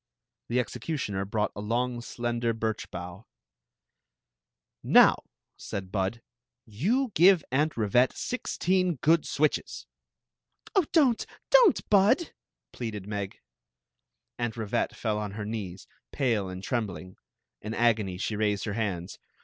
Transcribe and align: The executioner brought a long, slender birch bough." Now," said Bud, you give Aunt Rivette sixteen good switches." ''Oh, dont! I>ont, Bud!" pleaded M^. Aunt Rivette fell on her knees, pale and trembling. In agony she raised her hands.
The 0.47 0.59
executioner 0.59 1.25
brought 1.25 1.51
a 1.55 1.61
long, 1.61 2.01
slender 2.01 2.53
birch 2.55 2.89
bough." 2.89 3.27
Now," 4.99 5.25
said 5.57 5.91
Bud, 5.91 6.23
you 6.65 7.11
give 7.13 7.43
Aunt 7.51 7.75
Rivette 7.77 8.13
sixteen 8.13 8.95
good 8.95 9.27
switches." 9.27 9.85
''Oh, 10.75 10.87
dont! 10.91 11.27
I>ont, 11.53 11.87
Bud!" 11.91 12.31
pleaded 12.71 13.03
M^. 13.03 13.31
Aunt 14.39 14.55
Rivette 14.55 14.95
fell 14.95 15.19
on 15.19 15.33
her 15.33 15.45
knees, 15.45 15.85
pale 16.11 16.49
and 16.49 16.63
trembling. 16.63 17.15
In 17.61 17.75
agony 17.75 18.17
she 18.17 18.35
raised 18.35 18.63
her 18.65 18.73
hands. 18.73 19.19